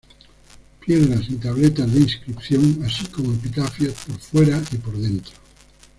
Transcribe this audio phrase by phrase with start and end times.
[0.83, 5.31] Piedras y tabletas de inscripción, así como epitafios por fuera y por dentro.